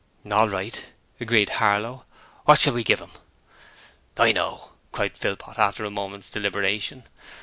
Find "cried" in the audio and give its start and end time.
4.91-5.15